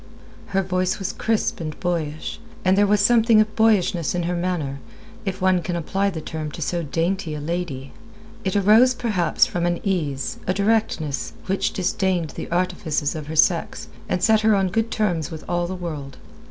Her 0.47 0.63
voice 0.63 0.97
was 0.97 1.13
crisp 1.13 1.59
and 1.59 1.79
boyish, 1.79 2.39
and 2.65 2.75
there 2.75 2.87
was 2.87 3.01
something 3.01 3.39
of 3.39 3.55
boyishness 3.55 4.15
in 4.15 4.23
her 4.23 4.35
manner 4.35 4.79
if 5.25 5.43
one 5.43 5.61
can 5.61 5.75
apply 5.75 6.09
the 6.09 6.19
term 6.21 6.49
to 6.53 6.59
so 6.63 6.81
dainty 6.81 7.35
a 7.35 7.39
lady. 7.39 7.91
It 8.43 8.55
arose 8.55 8.95
perhaps 8.95 9.45
from 9.45 9.67
an 9.67 9.79
ease, 9.83 10.39
a 10.47 10.55
directness, 10.55 11.33
which 11.45 11.71
disdained 11.71 12.31
the 12.31 12.49
artifices 12.49 13.13
of 13.13 13.27
her 13.27 13.35
sex, 13.35 13.89
and 14.09 14.23
set 14.23 14.41
her 14.41 14.55
on 14.55 14.69
good 14.69 14.89
terms 14.89 15.29
with 15.29 15.45
all 15.47 15.67
the 15.67 15.75
world. 15.75 16.17